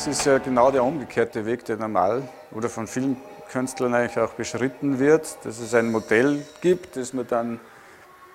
Das 0.00 0.18
ist 0.18 0.24
ja 0.24 0.38
genau 0.38 0.70
der 0.70 0.82
umgekehrte 0.82 1.44
Weg, 1.44 1.66
der 1.66 1.76
normal 1.76 2.22
oder 2.52 2.70
von 2.70 2.86
vielen 2.86 3.18
Künstlern 3.52 3.92
eigentlich 3.92 4.18
auch 4.18 4.30
beschritten 4.30 4.98
wird, 4.98 5.36
dass 5.44 5.58
es 5.58 5.74
ein 5.74 5.92
Modell 5.92 6.42
gibt, 6.62 6.96
das 6.96 7.12
man 7.12 7.26
dann 7.26 7.60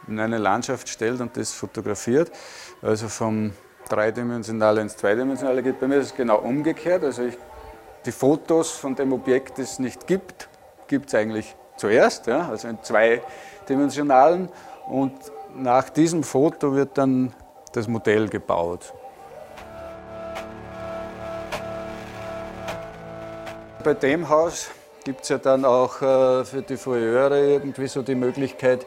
in 0.07 0.19
eine 0.19 0.37
Landschaft 0.37 0.87
stellt 0.87 1.21
und 1.21 1.35
das 1.35 1.53
fotografiert. 1.53 2.31
Also 2.83 3.07
vom 3.07 3.51
dreidimensionalen 3.89 4.83
ins 4.83 4.95
zweidimensionale 4.95 5.63
geht 5.63 5.79
bei 5.79 5.87
mir 5.87 5.95
ist 5.95 6.15
genau 6.15 6.37
umgekehrt. 6.37 7.03
Also 7.03 7.23
ich, 7.23 7.37
die 8.05 8.11
Fotos 8.11 8.69
von 8.69 8.93
dem 8.93 9.11
Objekt, 9.11 9.57
das 9.57 9.71
es 9.71 9.79
nicht 9.79 10.05
gibt, 10.05 10.47
gibt 10.87 11.07
es 11.07 11.15
eigentlich 11.15 11.55
zuerst, 11.77 12.27
ja, 12.27 12.47
also 12.47 12.67
in 12.67 12.77
zweidimensionalen 12.83 14.49
und 14.85 15.15
nach 15.55 15.89
diesem 15.89 16.21
Foto 16.21 16.75
wird 16.75 16.95
dann 16.95 17.33
das 17.73 17.87
Modell 17.87 18.29
gebaut. 18.29 18.93
Bei 23.85 23.93
dem 23.93 24.29
Haus 24.29 24.71
gibt 25.03 25.21
es 25.21 25.29
ja 25.29 25.37
dann 25.37 25.63
auch 25.63 26.01
äh, 26.01 26.43
für 26.43 26.63
die 26.67 26.75
Fouilleure 26.75 27.37
irgendwie 27.37 27.85
so 27.85 28.01
die 28.01 28.15
Möglichkeit, 28.15 28.81
äh, 28.81 28.85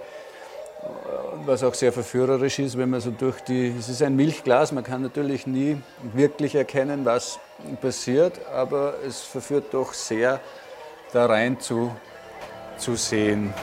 was 1.47 1.63
auch 1.63 1.75
sehr 1.75 1.93
verführerisch 1.93 2.59
ist, 2.59 2.77
wenn 2.77 2.91
man 2.91 3.01
so 3.01 3.13
durch 3.13 3.41
die, 3.43 3.77
es 3.79 3.89
ist 3.89 4.03
ein 4.03 4.17
Milchglas, 4.17 4.73
man 4.73 4.83
kann 4.83 5.03
natürlich 5.03 5.47
nie 5.47 5.81
wirklich 6.15 6.57
erkennen, 6.57 7.05
was 7.05 7.39
passiert, 7.81 8.45
aber 8.53 8.95
es 9.07 9.21
verführt 9.21 9.67
doch 9.71 9.93
sehr, 9.93 10.41
da 11.13 11.27
rein 11.27 11.61
zu, 11.61 11.95
zu 12.77 12.97
sehen. 12.97 13.55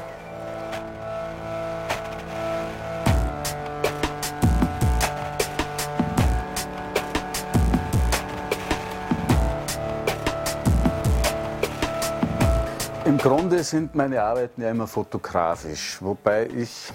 Im 13.06 13.20
Grunde 13.20 13.64
sind 13.64 13.94
meine 13.94 14.24
Arbeiten 14.24 14.64
ja 14.64 14.72
immer 14.72 14.88
fotografisch, 14.88 16.02
wobei 16.02 16.48
ich 16.48 16.92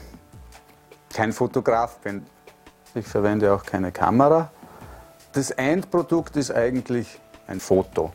kein 1.15 1.33
Fotograf 1.33 1.99
bin. 1.99 2.27
Ich 2.97 3.07
verwende 3.07 3.55
auch 3.55 3.65
keine 3.65 3.93
Kamera. 3.93 4.51
Das 5.33 5.53
Endprodukt 5.53 6.35
ist 6.35 6.51
eigentlich 6.51 7.21
ein 7.47 7.61
Foto. 7.61 8.13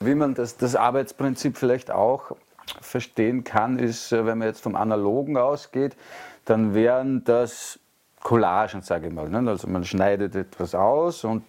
Wie 0.00 0.14
man 0.14 0.34
das, 0.34 0.58
das 0.58 0.76
Arbeitsprinzip 0.76 1.56
vielleicht 1.56 1.90
auch 1.90 2.36
verstehen 2.82 3.42
kann, 3.42 3.78
ist, 3.78 4.12
äh, 4.12 4.26
wenn 4.26 4.36
man 4.36 4.48
jetzt 4.48 4.60
vom 4.60 4.76
Analogen 4.76 5.38
ausgeht, 5.38 5.96
dann 6.44 6.74
wären 6.74 7.24
das 7.24 7.78
Collagen, 8.22 8.82
sage 8.82 9.06
ich 9.06 9.14
mal. 9.14 9.34
Also 9.48 9.66
man 9.66 9.86
schneidet 9.86 10.34
etwas 10.34 10.74
aus 10.74 11.24
und 11.24 11.44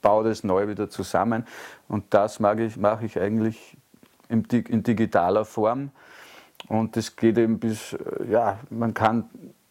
baut 0.00 0.26
es 0.26 0.44
neu 0.44 0.68
wieder 0.68 0.88
zusammen. 0.88 1.44
Und 1.88 2.14
das 2.14 2.38
ich, 2.58 2.76
mache 2.76 3.04
ich 3.04 3.20
eigentlich 3.20 3.77
in 4.28 4.82
digitaler 4.82 5.44
Form. 5.44 5.90
Und 6.66 6.96
das 6.96 7.16
geht 7.16 7.38
eben 7.38 7.58
bis, 7.58 7.92
äh, 7.92 8.30
ja, 8.30 8.58
man 8.70 8.94
kann 8.94 9.30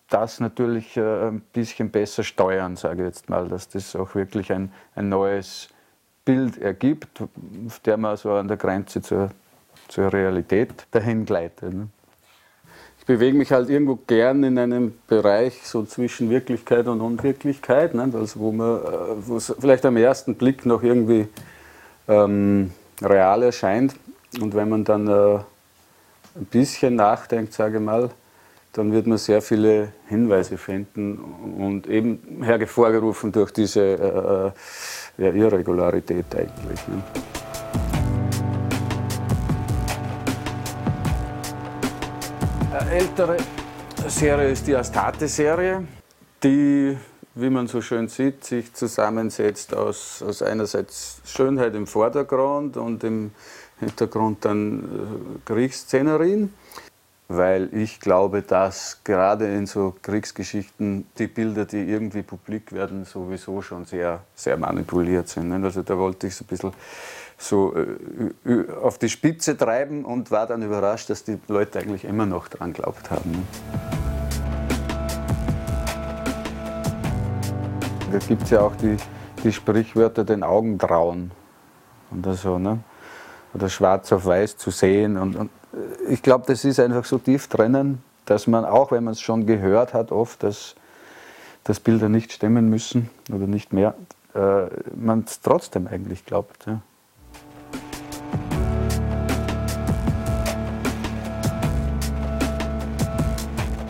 das 0.10 0.40
natürlich 0.40 0.96
äh, 0.96 1.28
ein 1.28 1.42
bisschen 1.54 1.90
besser 1.90 2.24
steuern, 2.24 2.76
sage 2.76 3.02
ich 3.02 3.08
jetzt 3.08 3.30
mal, 3.30 3.48
dass 3.48 3.68
das 3.68 3.96
auch 3.96 4.16
wirklich 4.16 4.52
ein, 4.54 4.72
ein 4.96 5.10
neues 5.10 5.70
Bild 6.24 6.58
ergibt, 6.58 7.22
auf 7.66 7.80
der 7.80 7.98
man 7.98 8.18
so 8.18 8.32
an 8.32 8.48
der 8.48 8.58
Grenze 8.58 9.02
zur, 9.02 9.32
zur 9.88 10.12
Realität 10.12 10.88
dahin 10.92 11.26
gleitet. 11.26 11.74
Ne? 11.74 11.88
Ich 13.00 13.06
bewege 13.06 13.38
mich 13.38 13.52
halt 13.52 13.70
irgendwo 13.70 13.98
gern 14.08 14.44
in 14.44 14.58
einem 14.58 14.94
Bereich 15.08 15.66
so 15.66 15.84
zwischen 15.84 16.30
Wirklichkeit 16.30 16.88
und 16.88 17.02
Unwirklichkeit, 17.02 17.94
ne? 17.94 18.10
also 18.14 18.40
wo 18.40 18.52
man, 18.52 18.82
äh, 19.30 19.34
es 19.36 19.54
vielleicht 19.60 19.86
am 19.86 19.98
ersten 19.98 20.36
Blick 20.36 20.66
noch 20.66 20.84
irgendwie 20.84 21.28
ähm, 22.08 22.72
real 23.02 23.44
erscheint. 23.44 23.96
Und 24.42 24.54
wenn 24.54 24.70
man 24.70 24.84
dann 24.84 25.08
äh, 25.08 25.40
ein 26.36 26.46
bisschen 26.52 26.96
nachdenkt, 26.96 27.54
sage 27.54 27.78
ich 27.78 27.84
mal, 27.84 28.10
dann 28.74 28.92
wird 28.92 29.08
man 29.08 29.18
sehr 29.18 29.42
viele 29.42 29.94
Hinweise 30.08 30.58
finden 30.58 31.18
und 31.58 31.88
eben 31.88 32.44
hervorgerufen 32.44 33.32
durch 33.32 33.52
diese 33.52 33.82
äh, 33.82 35.24
äh, 35.24 35.26
ja, 35.26 35.34
Irregularität 35.34 36.26
eigentlich. 36.36 36.88
Ne? 36.88 37.04
Eine 42.72 42.92
ältere 42.92 43.38
Serie 44.08 44.50
ist 44.50 44.68
die 44.68 44.76
Astarte-Serie, 44.76 45.84
die, 46.44 46.96
wie 47.34 47.50
man 47.50 47.66
so 47.66 47.82
schön 47.82 48.08
sieht, 48.08 48.44
sich 48.44 48.72
zusammensetzt 48.74 49.76
aus, 49.76 50.22
aus 50.22 50.44
einerseits 50.44 51.20
Schönheit 51.26 51.74
im 51.74 51.88
Vordergrund 51.88 52.78
und 52.78 53.04
im 53.04 53.32
Hintergrund 53.80 54.44
dann 54.46 54.80
äh, 54.80 55.40
Kriegsszenerien, 55.46 56.54
weil 57.28 57.70
ich 57.74 58.00
glaube, 58.00 58.42
dass 58.42 59.02
gerade 59.04 59.48
in 59.54 59.66
so 59.66 59.96
Kriegsgeschichten 60.02 61.06
die 61.18 61.28
Bilder, 61.28 61.66
die 61.66 61.84
irgendwie 61.84 62.24
publik 62.24 62.72
werden, 62.72 63.06
sowieso 63.06 63.62
schon 63.62 63.86
sehr, 63.86 64.22
sehr 64.34 64.58
manipuliert 64.58 65.28
sind. 65.28 65.52
Also 65.64 65.84
da 65.84 65.98
wollte 65.98 66.28
ich 66.28 66.36
so 66.36 66.44
ein 66.44 66.48
bisschen 66.48 66.74
so 67.38 67.76
äh, 67.76 68.72
auf 68.82 68.98
die 68.98 69.10
Spitze 69.10 69.56
treiben 69.56 70.06
und 70.06 70.32
war 70.32 70.48
dann 70.48 70.64
überrascht, 70.64 71.10
dass 71.10 71.24
die 71.24 71.38
Leute 71.48 71.80
eigentlich 71.80 72.06
immer 72.06 72.26
noch 72.26 72.48
dran 72.48 72.74
glaubt 72.74 73.12
haben. 73.12 73.48
Da 78.12 78.18
gibt 78.20 78.44
es 78.44 78.50
ja 78.50 78.62
auch 78.62 78.76
die, 78.78 78.98
die 79.44 79.52
Sprichwörter 79.52 80.24
den 80.24 80.42
Augen 80.42 80.80
trauen. 80.80 81.32
Und 82.10 82.26
so, 82.38 82.58
ne? 82.58 82.80
Oder 83.58 83.70
schwarz 83.70 84.12
auf 84.12 84.26
weiß 84.26 84.58
zu 84.58 84.70
sehen. 84.70 85.18
Und, 85.18 85.36
und 85.36 85.50
ich 86.08 86.22
glaube, 86.22 86.46
das 86.48 86.64
ist 86.64 86.80
einfach 86.80 87.06
so 87.06 87.18
tief 87.18 87.48
drinnen, 87.48 88.04
dass 88.26 88.46
man, 88.46 88.66
auch 88.66 88.92
wenn 88.92 89.04
man 89.04 89.14
es 89.14 89.22
schon 89.22 89.48
gehört 89.48 89.94
hat, 89.94 90.12
oft, 90.12 90.44
dass, 90.44 90.76
dass 91.64 91.80
Bilder 91.80 92.08
nicht 92.08 92.32
stimmen 92.32 92.70
müssen 92.70 93.10
oder 93.34 93.48
nicht 93.48 93.74
mehr, 93.74 93.96
äh, 94.36 94.68
man 94.96 95.24
es 95.26 95.42
trotzdem 95.42 95.88
eigentlich 95.88 96.26
glaubt. 96.26 96.66
Ja. 96.68 96.82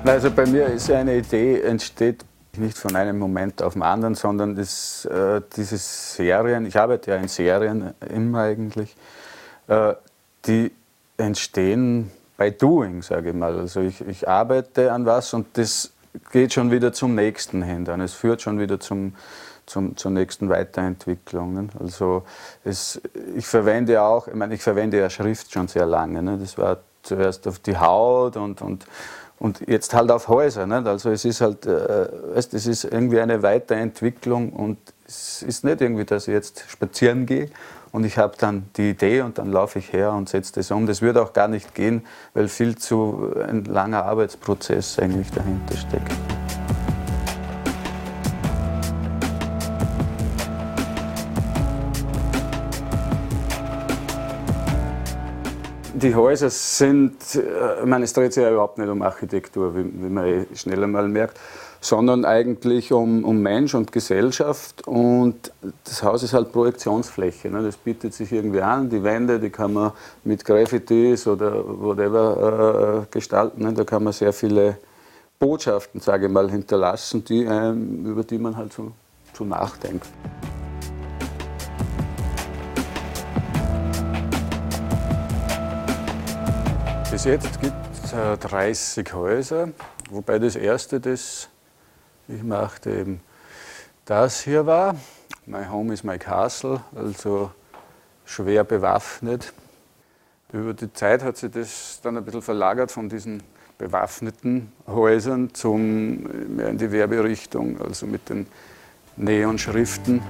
Also 0.06 0.32
bei 0.32 0.46
mir 0.46 0.68
ist 0.68 0.90
eine 0.90 1.18
Idee 1.18 1.60
entsteht 1.60 2.24
nicht 2.56 2.78
von 2.78 2.96
einem 2.96 3.20
Moment 3.20 3.62
auf 3.62 3.74
den 3.74 3.84
anderen, 3.84 4.16
sondern 4.16 4.56
das, 4.56 5.06
äh, 5.06 5.42
diese 5.56 5.78
Serien, 5.78 6.66
ich 6.66 6.78
arbeite 6.80 7.12
ja 7.12 7.18
in 7.18 7.28
Serien 7.28 7.94
immer 8.10 8.40
eigentlich, 8.40 8.96
äh, 9.68 9.94
die 10.46 10.72
entstehen 11.18 12.12
bei 12.38 12.52
Doing, 12.52 13.02
sage 13.02 13.30
ich 13.30 13.36
mal. 13.36 13.58
Also 13.58 13.82
ich, 13.82 14.02
ich 14.08 14.28
arbeite 14.28 14.92
an 14.92 15.06
was 15.06 15.34
und 15.34 15.58
das 15.58 15.92
geht 16.32 16.54
schon 16.54 16.72
wieder 16.72 16.94
zum 16.94 17.16
nächsten 17.16 17.62
hin. 17.64 17.86
Dann. 17.86 18.02
Es 18.02 18.14
führt 18.14 18.42
schon 18.42 18.60
wieder 18.60 18.80
zum, 18.80 19.16
zum, 19.66 19.98
zur 19.98 20.12
nächsten 20.12 20.50
Weiterentwicklung. 20.50 21.70
Also 21.80 22.24
es, 22.64 23.02
ich 23.36 23.46
verwende 23.46 24.02
auch, 24.02 24.28
ich 24.28 24.36
meine, 24.36 24.54
ich 24.54 24.62
verwende 24.62 25.00
ja 25.00 25.10
Schrift 25.10 25.52
schon 25.52 25.68
sehr 25.68 25.86
lange. 25.86 26.22
Ne? 26.22 26.38
Das 26.40 26.58
war 26.58 26.78
zuerst 27.04 27.48
auf 27.48 27.60
die 27.60 27.78
Haut 27.78 28.38
und, 28.38 28.62
und, 28.62 28.86
und 29.40 29.68
jetzt 29.68 29.94
halt 29.94 30.12
auf 30.12 30.28
Häuser. 30.28 30.66
Nicht? 30.68 30.88
Also 30.88 31.10
es 31.10 31.26
ist 31.26 31.42
halt, 31.42 31.66
äh, 31.66 32.08
es 32.36 32.54
ist 32.54 32.84
irgendwie 32.86 33.20
eine 33.20 33.42
Weiterentwicklung 33.44 34.54
und 34.54 34.78
es 35.08 35.42
ist 35.42 35.64
nicht 35.64 35.82
irgendwie, 35.82 36.06
dass 36.06 36.28
ich 36.28 36.34
jetzt 36.34 36.66
spazieren 36.70 37.26
gehe 37.26 37.50
und 37.92 38.06
ich 38.06 38.18
habe 38.18 38.36
dann 38.38 38.70
die 38.76 38.92
Idee 38.92 39.22
und 39.22 39.38
dann 39.38 39.52
laufe 39.52 39.80
ich 39.80 39.94
her 39.94 40.12
und 40.12 40.30
setze 40.30 40.54
das 40.54 40.72
um. 40.72 40.86
Das 40.86 41.02
würde 41.02 41.22
auch 41.22 41.34
gar 41.34 41.48
nicht 41.48 41.74
gehen, 41.74 42.06
weil 42.34 42.48
viel 42.48 42.78
zu 42.78 43.34
ein 43.48 43.64
langer 43.64 44.04
Arbeitsprozess 44.04 45.00
eigentlich 45.00 45.32
dahinter 45.32 45.78
steckt. 45.78 46.37
Die 56.00 56.14
Häuser 56.14 56.52
sind, 56.52 57.36
äh, 57.36 57.80
ich 57.80 57.86
meine, 57.86 58.06
es 58.06 58.14
dreht 58.14 58.32
sich 58.32 58.44
ja 58.44 58.52
überhaupt 58.52 58.78
nicht 58.78 58.90
um 58.90 59.02
Architektur, 59.02 59.76
wie, 59.76 59.84
wie 59.84 60.10
man 60.10 60.26
eh 60.26 60.46
schnell 60.56 60.84
einmal 60.84 61.08
merkt 61.08 61.40
sondern 61.80 62.26
eigentlich 62.26 62.92
um, 62.92 63.24
um 63.24 63.42
Mensch 63.42 63.74
und 63.76 63.92
Gesellschaft. 63.92 64.88
Und 64.88 65.52
das 65.84 66.04
Haus 66.04 66.24
ist 66.24 66.34
halt 66.34 66.52
Projektionsfläche. 66.52 67.50
Ne? 67.50 67.64
Das 67.64 67.78
bietet 67.78 68.14
sich 68.14 68.32
irgendwie 68.32 68.62
an. 68.62 68.90
Die 68.90 69.04
Wände, 69.04 69.40
die 69.40 69.50
kann 69.50 69.74
man 69.74 69.92
mit 70.24 70.44
Graffitis 70.44 71.28
oder 71.28 71.64
whatever 71.66 73.04
äh, 73.04 73.06
gestalten. 73.12 73.64
Ne? 73.64 73.74
Da 73.74 73.84
kann 73.84 74.04
man 74.04 74.14
sehr 74.14 74.34
viele 74.34 74.78
Botschaften, 75.40 76.02
sage 76.02 76.26
ich 76.28 76.32
mal, 76.32 76.50
hinterlassen, 76.50 77.24
die, 77.24 77.44
ähm, 77.44 78.06
über 78.06 78.24
die 78.24 78.40
man 78.40 78.58
halt 78.58 78.74
so, 78.74 78.92
so 79.34 79.46
nachdenkt. 79.46 80.08
Bis 87.18 87.26
jetzt 87.26 87.60
gibt 87.62 87.74
es 88.04 88.14
äh, 88.14 88.38
30 88.38 89.12
Häuser, 89.12 89.70
wobei 90.12 90.38
das 90.38 90.56
erste, 90.56 91.00
das 91.00 91.50
ich 92.28 92.44
machte 92.44 92.92
eben 92.92 93.22
das 94.06 94.42
hier 94.42 94.68
war. 94.68 94.96
My 95.48 95.66
Home 95.66 95.92
is 95.92 96.04
my 96.04 96.20
Castle, 96.20 96.80
also 96.96 97.50
schwer 98.24 98.64
bewaffnet. 98.64 99.52
Über 100.54 100.76
die 100.76 100.94
Zeit 100.94 101.24
hat 101.24 101.38
sich 101.38 101.50
das 101.50 102.02
dann 102.04 102.18
ein 102.18 102.24
bisschen 102.24 102.44
verlagert 102.44 102.92
von 102.92 103.10
diesen 103.10 103.42
bewaffneten 103.80 104.72
Häusern 104.86 105.56
zum, 105.56 106.22
mehr 106.56 106.70
in 106.70 106.78
die 106.78 106.92
Werberichtung, 106.92 107.82
also 107.82 108.06
mit 108.06 108.30
den 108.30 108.46
Neonschriften. 109.16 110.22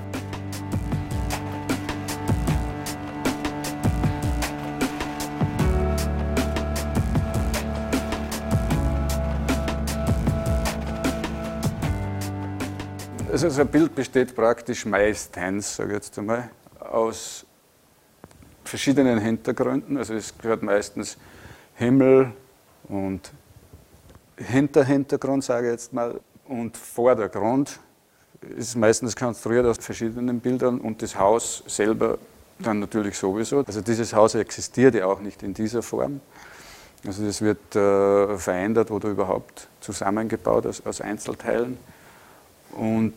Also 13.38 13.50
so 13.50 13.62
ein 13.62 13.68
Bild 13.68 13.94
besteht 13.94 14.36
praktisch 14.36 14.84
meistens, 14.88 15.76
sage 15.76 15.90
ich 15.90 15.96
jetzt 15.98 16.18
einmal, 16.18 16.50
aus 16.80 17.46
verschiedenen 18.64 19.20
Hintergründen. 19.20 19.96
Also 19.96 20.16
es 20.16 20.36
gehört 20.36 20.64
meistens 20.64 21.18
Himmel 21.76 22.34
und 22.90 23.32
Hinterhintergrund, 24.38 25.44
sage 25.44 25.68
ich 25.68 25.74
jetzt 25.74 25.94
mal, 25.94 26.20
und 26.48 26.76
Vordergrund 26.78 27.80
ist 28.58 28.76
meistens 28.76 29.16
konstruiert 29.16 29.68
aus 29.68 29.78
verschiedenen 29.78 30.40
Bildern 30.40 30.82
und 30.82 31.04
das 31.04 31.16
Haus 31.16 31.64
selber 31.68 32.18
dann 32.58 32.80
natürlich 32.80 33.20
sowieso. 33.20 33.60
Also 33.68 33.82
dieses 33.82 34.16
Haus 34.16 34.34
existiert 34.34 34.96
ja 34.96 35.06
auch 35.06 35.20
nicht 35.20 35.44
in 35.44 35.54
dieser 35.54 35.84
Form. 35.84 36.22
Also 37.06 37.24
das 37.24 37.40
wird 37.44 37.76
äh, 37.76 38.36
verändert 38.36 38.90
oder 38.90 39.10
überhaupt 39.10 39.68
zusammengebaut 39.80 40.66
aus, 40.66 40.84
aus 40.84 41.02
Einzelteilen. 41.02 41.78
Und 42.78 43.14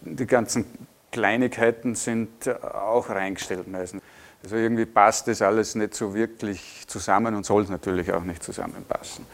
die 0.00 0.26
ganzen 0.26 0.64
Kleinigkeiten 1.12 1.94
sind 1.94 2.48
auch 2.48 3.08
reingestellt 3.08 3.68
meistens. 3.68 4.02
Also 4.42 4.56
irgendwie 4.56 4.84
passt 4.84 5.28
das 5.28 5.40
alles 5.42 5.74
nicht 5.74 5.94
so 5.94 6.14
wirklich 6.14 6.84
zusammen 6.86 7.34
und 7.34 7.46
soll 7.46 7.62
es 7.62 7.70
natürlich 7.70 8.12
auch 8.12 8.24
nicht 8.24 8.42
zusammenpassen. 8.42 9.24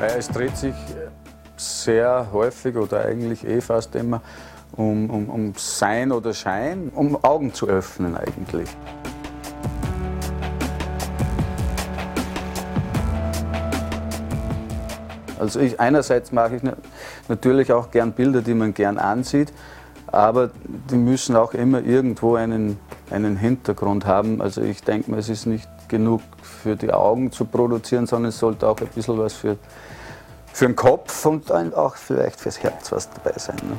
Es 0.00 0.28
dreht 0.28 0.56
sich 0.56 0.74
sehr 1.56 2.28
häufig 2.32 2.76
oder 2.76 3.04
eigentlich 3.04 3.44
eh 3.44 3.60
fast 3.60 3.94
immer 3.96 4.22
um, 4.72 5.10
um, 5.10 5.28
um 5.28 5.54
Sein 5.56 6.12
oder 6.12 6.34
Schein, 6.34 6.90
um 6.94 7.22
Augen 7.24 7.52
zu 7.52 7.68
öffnen 7.68 8.16
eigentlich. 8.16 8.68
Also 15.38 15.60
ich, 15.60 15.80
einerseits 15.80 16.32
mache 16.32 16.56
ich 16.56 16.62
natürlich 17.28 17.72
auch 17.72 17.90
gern 17.90 18.12
Bilder, 18.12 18.42
die 18.42 18.54
man 18.54 18.74
gern 18.74 18.98
ansieht, 18.98 19.52
aber 20.06 20.50
die 20.90 20.96
müssen 20.96 21.36
auch 21.36 21.54
immer 21.54 21.82
irgendwo 21.82 22.36
einen, 22.36 22.78
einen 23.10 23.36
Hintergrund 23.36 24.06
haben. 24.06 24.40
Also 24.40 24.62
ich 24.62 24.82
denke 24.82 25.10
mal, 25.10 25.20
es 25.20 25.28
ist 25.28 25.46
nicht 25.46 25.68
genug 25.88 26.22
für 26.42 26.76
die 26.76 26.92
Augen 26.92 27.32
zu 27.32 27.44
produzieren, 27.44 28.06
sondern 28.06 28.30
es 28.30 28.38
sollte 28.38 28.66
auch 28.66 28.78
ein 28.80 28.88
bisschen 28.88 29.18
was 29.18 29.34
für, 29.34 29.56
für 30.52 30.66
den 30.66 30.76
Kopf 30.76 31.24
und 31.26 31.52
auch 31.52 31.96
vielleicht 31.96 32.40
fürs 32.40 32.62
Herz 32.62 32.92
was 32.92 33.08
dabei 33.10 33.38
sein. 33.38 33.56
Ne? 33.62 33.76